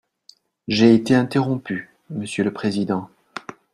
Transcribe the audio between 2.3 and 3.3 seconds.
le président.